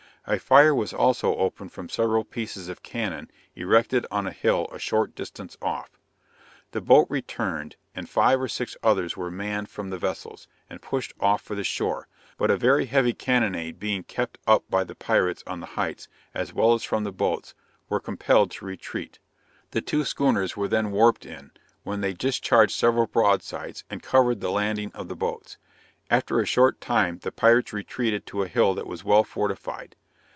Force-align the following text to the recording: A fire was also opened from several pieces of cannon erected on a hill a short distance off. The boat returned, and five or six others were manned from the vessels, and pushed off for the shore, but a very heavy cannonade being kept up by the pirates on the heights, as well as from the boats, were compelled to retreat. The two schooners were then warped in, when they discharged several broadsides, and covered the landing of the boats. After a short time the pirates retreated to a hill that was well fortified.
A 0.27 0.37
fire 0.37 0.73
was 0.75 0.93
also 0.93 1.35
opened 1.37 1.71
from 1.71 1.89
several 1.89 2.23
pieces 2.23 2.69
of 2.69 2.83
cannon 2.83 3.31
erected 3.55 4.05
on 4.11 4.27
a 4.27 4.31
hill 4.31 4.67
a 4.71 4.77
short 4.77 5.15
distance 5.15 5.57
off. 5.63 5.97
The 6.73 6.79
boat 6.79 7.07
returned, 7.09 7.75
and 7.95 8.07
five 8.07 8.39
or 8.39 8.47
six 8.47 8.77
others 8.83 9.17
were 9.17 9.31
manned 9.31 9.67
from 9.69 9.89
the 9.89 9.97
vessels, 9.97 10.47
and 10.69 10.79
pushed 10.79 11.11
off 11.19 11.41
for 11.41 11.55
the 11.55 11.63
shore, 11.63 12.07
but 12.37 12.51
a 12.51 12.55
very 12.55 12.85
heavy 12.85 13.13
cannonade 13.13 13.79
being 13.79 14.03
kept 14.03 14.37
up 14.45 14.63
by 14.69 14.83
the 14.83 14.93
pirates 14.93 15.43
on 15.47 15.59
the 15.59 15.65
heights, 15.65 16.07
as 16.35 16.53
well 16.53 16.75
as 16.75 16.83
from 16.83 17.03
the 17.03 17.11
boats, 17.11 17.55
were 17.89 17.99
compelled 17.99 18.51
to 18.51 18.65
retreat. 18.65 19.17
The 19.71 19.81
two 19.81 20.05
schooners 20.05 20.55
were 20.55 20.67
then 20.67 20.91
warped 20.91 21.25
in, 21.25 21.49
when 21.81 22.01
they 22.01 22.13
discharged 22.13 22.73
several 22.75 23.07
broadsides, 23.07 23.83
and 23.89 24.03
covered 24.03 24.39
the 24.39 24.51
landing 24.51 24.91
of 24.93 25.07
the 25.07 25.15
boats. 25.15 25.57
After 26.11 26.39
a 26.39 26.45
short 26.45 26.79
time 26.79 27.17
the 27.23 27.31
pirates 27.31 27.73
retreated 27.73 28.27
to 28.27 28.43
a 28.43 28.47
hill 28.47 28.75
that 28.75 28.87
was 28.87 29.03
well 29.03 29.23
fortified. 29.23 29.95